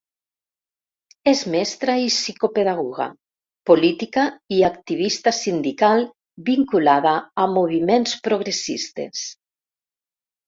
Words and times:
És 1.31 1.41
mestra 1.55 1.97
i 2.03 2.07
psicopedagoga, 2.13 3.05
política 3.71 4.23
i 4.59 4.61
activista 4.69 5.33
sindical 5.41 6.01
vinculada 6.49 7.13
a 7.43 7.47
moviments 7.59 8.15
progressistes. 8.29 9.23